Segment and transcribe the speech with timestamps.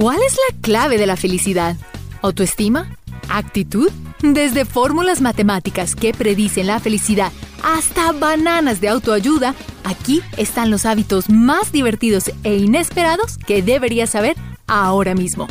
[0.00, 1.76] ¿Cuál es la clave de la felicidad?
[2.22, 2.96] ¿Autoestima?
[3.28, 3.90] ¿Actitud?
[4.22, 7.30] Desde fórmulas matemáticas que predicen la felicidad
[7.62, 14.36] hasta bananas de autoayuda, aquí están los hábitos más divertidos e inesperados que deberías saber
[14.66, 15.48] ahora mismo.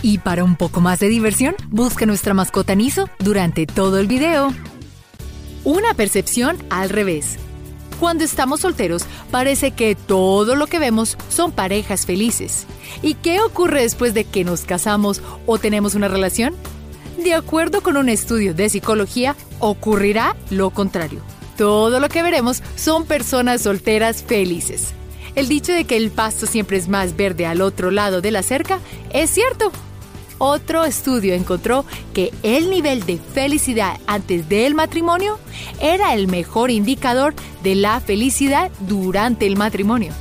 [0.00, 4.54] Y para un poco más de diversión, busca nuestra mascota Niso durante todo el video.
[5.62, 7.36] Una percepción al revés.
[8.00, 12.66] Cuando estamos solteros, parece que todo lo que vemos son parejas felices.
[13.02, 16.54] ¿Y qué ocurre después de que nos casamos o tenemos una relación?
[17.22, 21.20] De acuerdo con un estudio de psicología, ocurrirá lo contrario.
[21.56, 24.92] Todo lo que veremos son personas solteras felices.
[25.34, 28.42] El dicho de que el pasto siempre es más verde al otro lado de la
[28.42, 28.78] cerca
[29.12, 29.70] es cierto.
[30.38, 35.38] Otro estudio encontró que el nivel de felicidad antes del matrimonio
[35.80, 40.12] era el mejor indicador de la felicidad durante el matrimonio.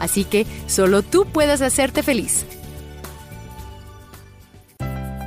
[0.00, 2.44] Así que solo tú puedes hacerte feliz.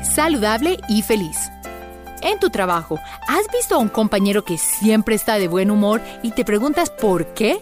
[0.03, 1.38] Saludable y feliz.
[2.21, 6.31] En tu trabajo, ¿has visto a un compañero que siempre está de buen humor y
[6.31, 7.61] te preguntas por qué?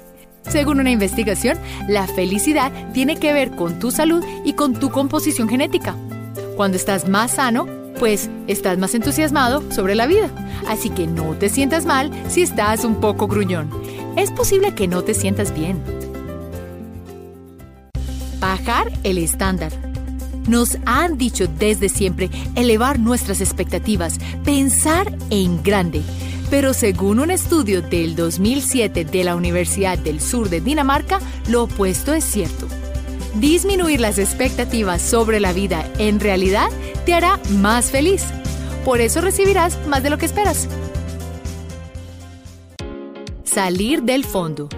[0.50, 5.48] Según una investigación, la felicidad tiene que ver con tu salud y con tu composición
[5.48, 5.96] genética.
[6.58, 7.68] Cuando estás más sano,
[8.00, 10.32] pues estás más entusiasmado sobre la vida.
[10.68, 13.70] Así que no te sientas mal si estás un poco gruñón.
[14.18, 15.80] Es posible que no te sientas bien.
[18.40, 19.72] Bajar el estándar.
[20.48, 26.02] Nos han dicho desde siempre elevar nuestras expectativas, pensar en grande.
[26.50, 31.20] Pero según un estudio del 2007 de la Universidad del Sur de Dinamarca,
[31.50, 32.68] lo opuesto es cierto.
[33.36, 36.70] Disminuir las expectativas sobre la vida en realidad
[37.06, 38.24] te hará más feliz.
[38.84, 40.68] Por eso recibirás más de lo que esperas.
[43.44, 44.70] Salir del fondo.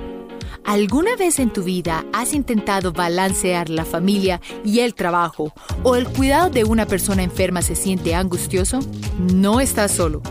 [0.65, 5.51] ¿Alguna vez en tu vida has intentado balancear la familia y el trabajo
[5.83, 8.79] o el cuidado de una persona enferma se siente angustioso?
[9.17, 10.21] No estás solo.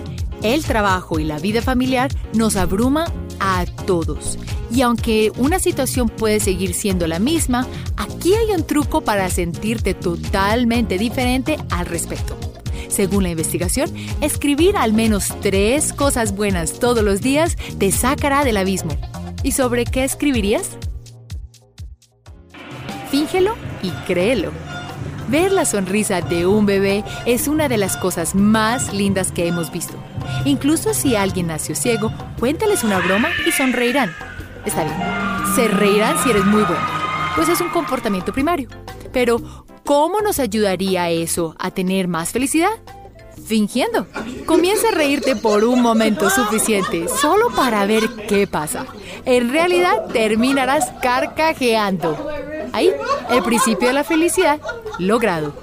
[0.43, 3.07] El trabajo y la vida familiar nos abruma
[3.41, 4.39] a todos.
[4.71, 7.67] Y aunque una situación puede seguir siendo la misma,
[7.97, 12.37] aquí hay un truco para sentirte totalmente diferente al respecto.
[12.89, 18.57] Según la investigación, escribir al menos tres cosas buenas todos los días te sacará del
[18.57, 18.97] abismo.
[19.43, 20.77] ¿Y sobre qué escribirías?
[23.11, 24.53] Fíngelo y créelo.
[25.29, 29.71] Ver la sonrisa de un bebé es una de las cosas más lindas que hemos
[29.71, 29.95] visto.
[30.45, 34.15] Incluso si alguien nació ciego, cuéntales una broma y sonreirán.
[34.65, 34.97] Está bien,
[35.55, 36.87] se reirán si eres muy bueno,
[37.35, 38.69] pues es un comportamiento primario.
[39.13, 39.39] Pero,
[39.85, 42.71] ¿cómo nos ayudaría eso a tener más felicidad?
[43.47, 44.07] Fingiendo.
[44.45, 48.87] Comienza a reírte por un momento suficiente, solo para ver qué pasa.
[49.25, 52.29] En realidad terminarás carcajeando.
[52.73, 52.93] Ahí,
[53.31, 54.61] el principio de la felicidad
[54.99, 55.55] logrado.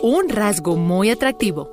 [0.00, 1.70] Un rasgo muy atractivo.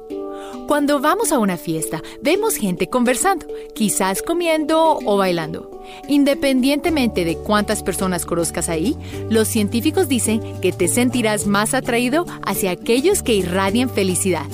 [0.71, 3.45] Cuando vamos a una fiesta, vemos gente conversando,
[3.75, 5.83] quizás comiendo o bailando.
[6.07, 8.95] Independientemente de cuántas personas conozcas ahí,
[9.29, 14.45] los científicos dicen que te sentirás más atraído hacia aquellos que irradian felicidad.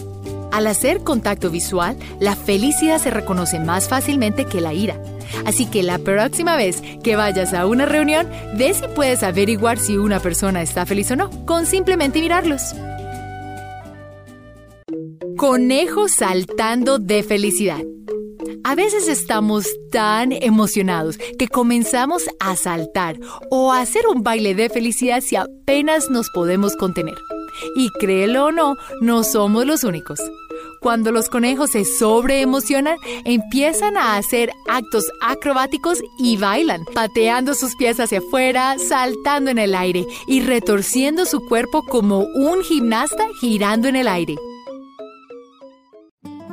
[0.51, 4.99] Al hacer contacto visual, la felicidad se reconoce más fácilmente que la ira.
[5.45, 9.97] Así que la próxima vez que vayas a una reunión, ve si puedes averiguar si
[9.97, 12.73] una persona está feliz o no, con simplemente mirarlos.
[15.37, 17.83] Conejo saltando de felicidad.
[18.63, 23.19] A veces estamos tan emocionados que comenzamos a saltar
[23.51, 27.13] o a hacer un baile de felicidad si apenas nos podemos contener.
[27.75, 30.19] Y créelo o no, no somos los únicos.
[30.81, 37.99] Cuando los conejos se sobreemocionan, empiezan a hacer actos acrobáticos y bailan, pateando sus pies
[37.99, 43.97] hacia afuera, saltando en el aire y retorciendo su cuerpo como un gimnasta girando en
[43.97, 44.35] el aire.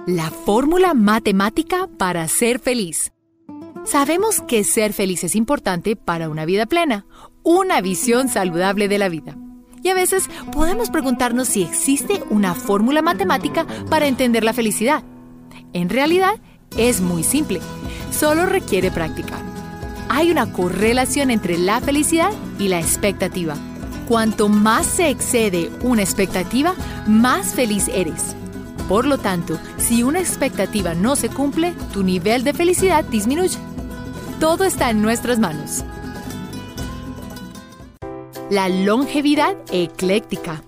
[0.07, 3.11] La fórmula matemática para ser feliz.
[3.87, 7.07] Sabemos que ser feliz es importante para una vida plena,
[7.43, 9.35] una visión saludable de la vida.
[9.83, 15.03] Y a veces podemos preguntarnos si existe una fórmula matemática para entender la felicidad.
[15.73, 16.35] En realidad,
[16.77, 17.61] es muy simple,
[18.13, 19.39] solo requiere práctica.
[20.11, 23.57] Hay una correlación entre la felicidad y la expectativa.
[24.07, 26.75] Cuanto más se excede una expectativa,
[27.07, 28.37] más feliz eres.
[28.89, 33.59] Por lo tanto, si una expectativa no se cumple, tu nivel de felicidad disminuye.
[34.41, 35.85] Todo está en nuestras manos.
[38.51, 40.63] La longevidad ecléctica.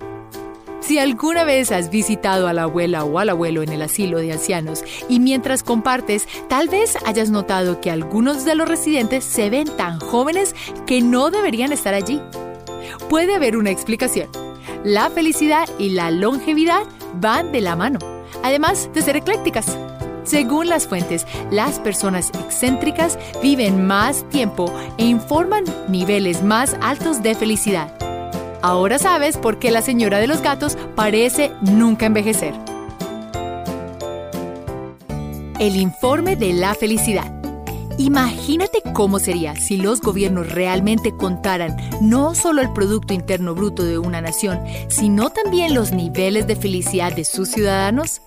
[0.81, 4.33] Si alguna vez has visitado a la abuela o al abuelo en el asilo de
[4.33, 9.67] ancianos y mientras compartes, tal vez hayas notado que algunos de los residentes se ven
[9.77, 10.55] tan jóvenes
[10.87, 12.23] que no deberían estar allí.
[13.11, 14.29] puede haber una explicación.
[14.85, 16.85] La felicidad y la longevidad
[17.21, 17.99] van de la mano,
[18.43, 19.77] además de ser eclécticas.
[20.25, 27.35] Según las fuentes, las personas excéntricas viven más tiempo e informan niveles más altos de
[27.35, 27.93] felicidad.
[28.63, 32.55] Ahora sabes por qué la señora de los gatos parece nunca envejecer.
[35.61, 37.36] El informe de la felicidad.
[37.99, 43.99] Imagínate cómo sería si los gobiernos realmente contaran no solo el Producto Interno Bruto de
[43.99, 48.21] una nación, sino también los niveles de felicidad de sus ciudadanos.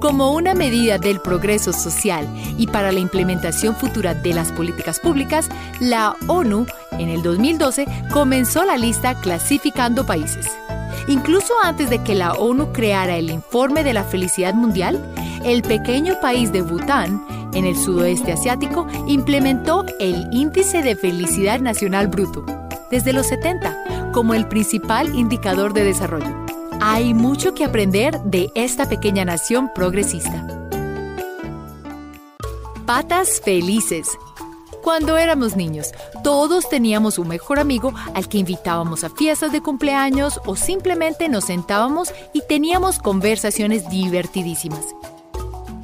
[0.00, 2.26] Como una medida del progreso social
[2.58, 5.48] y para la implementación futura de las políticas públicas,
[5.80, 10.46] la ONU en el 2012 comenzó la lista clasificando países.
[11.08, 15.00] Incluso antes de que la ONU creara el informe de la felicidad mundial,
[15.44, 17.24] el pequeño país de Bután,
[17.56, 22.44] en el sudoeste asiático, implementó el Índice de Felicidad Nacional Bruto
[22.90, 26.46] desde los 70 como el principal indicador de desarrollo.
[26.80, 30.46] Hay mucho que aprender de esta pequeña nación progresista.
[32.84, 34.08] Patas felices.
[34.82, 35.92] Cuando éramos niños,
[36.22, 41.46] todos teníamos un mejor amigo al que invitábamos a fiestas de cumpleaños o simplemente nos
[41.46, 44.94] sentábamos y teníamos conversaciones divertidísimas.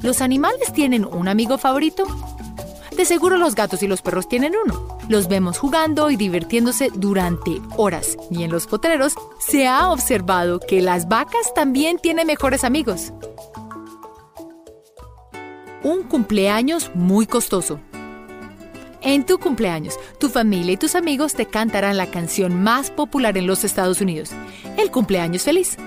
[0.03, 2.03] ¿Los animales tienen un amigo favorito?
[2.95, 4.97] De seguro los gatos y los perros tienen uno.
[5.07, 8.17] Los vemos jugando y divirtiéndose durante horas.
[8.29, 13.13] Y en los potreros se ha observado que las vacas también tienen mejores amigos.
[15.83, 17.79] Un cumpleaños muy costoso.
[19.01, 23.47] En tu cumpleaños, tu familia y tus amigos te cantarán la canción más popular en
[23.47, 24.31] los Estados Unidos,
[24.77, 25.77] el cumpleaños feliz.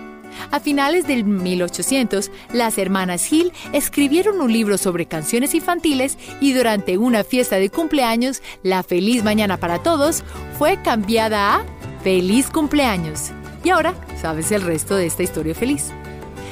[0.51, 6.99] A finales del 1800, las hermanas Hill escribieron un libro sobre canciones infantiles y durante
[6.99, 10.25] una fiesta de cumpleaños, la Feliz Mañana para Todos
[10.59, 11.65] fue cambiada a
[12.03, 13.33] Feliz Cumpleaños.
[13.65, 15.93] Y ahora sabes el resto de esta historia feliz.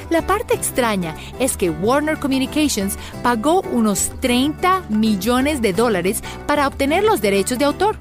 [0.09, 7.03] La parte extraña es que Warner Communications pagó unos 30 millones de dólares para obtener
[7.03, 7.97] los derechos de autor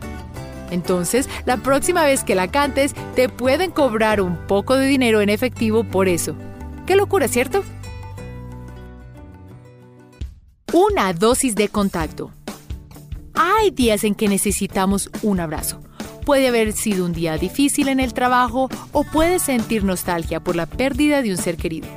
[0.74, 5.30] entonces, la próxima vez que la cantes, te pueden cobrar un poco de dinero en
[5.30, 6.36] efectivo por eso.
[6.86, 7.64] Qué locura, ¿cierto?
[10.72, 12.30] Una dosis de contacto.
[13.34, 15.80] Hay días en que necesitamos un abrazo.
[16.24, 20.66] Puede haber sido un día difícil en el trabajo o puedes sentir nostalgia por la
[20.66, 21.88] pérdida de un ser querido.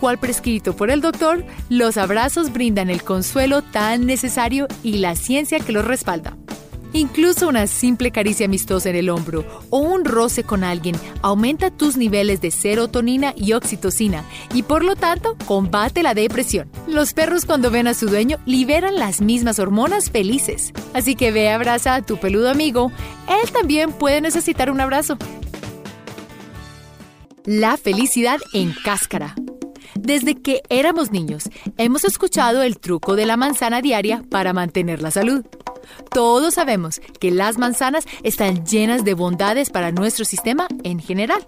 [0.00, 5.60] Cual prescrito por el doctor, los abrazos brindan el consuelo tan necesario y la ciencia
[5.60, 6.36] que los respalda.
[6.94, 11.96] Incluso una simple caricia amistosa en el hombro o un roce con alguien aumenta tus
[11.96, 16.70] niveles de serotonina y oxitocina y por lo tanto combate la depresión.
[16.86, 20.72] Los perros cuando ven a su dueño liberan las mismas hormonas felices.
[20.92, 22.92] Así que ve abraza a tu peludo amigo.
[23.28, 25.16] Él también puede necesitar un abrazo.
[27.44, 29.34] La felicidad en cáscara.
[29.94, 31.44] Desde que éramos niños,
[31.76, 35.44] hemos escuchado el truco de la manzana diaria para mantener la salud.
[36.10, 41.42] Todos sabemos que las manzanas están llenas de bondades para nuestro sistema en general.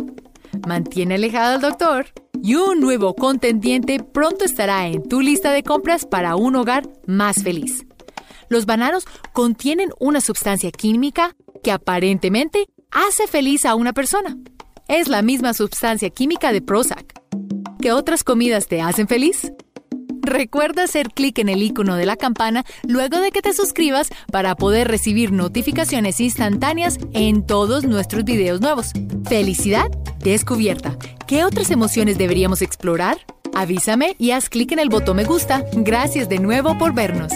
[0.66, 2.06] Mantiene alejado al doctor
[2.42, 7.42] y un nuevo contendiente pronto estará en tu lista de compras para un hogar más
[7.42, 7.86] feliz.
[8.48, 14.36] Los bananos contienen una sustancia química que aparentemente hace feliz a una persona.
[14.88, 17.14] Es la misma sustancia química de Prozac.
[17.80, 19.52] ¿Qué otras comidas te hacen feliz?
[20.24, 24.54] Recuerda hacer clic en el icono de la campana luego de que te suscribas para
[24.54, 28.92] poder recibir notificaciones instantáneas en todos nuestros videos nuevos.
[29.28, 29.90] Felicidad
[30.20, 30.96] descubierta.
[31.26, 33.18] ¿Qué otras emociones deberíamos explorar?
[33.54, 35.64] Avísame y haz clic en el botón me gusta.
[35.74, 37.32] Gracias de nuevo por vernos.